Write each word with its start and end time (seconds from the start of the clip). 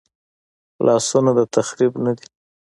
لاسونه 0.85 1.31
د 1.37 1.39
تخریب 1.55 1.93
نه 2.05 2.11
دي 2.17 2.27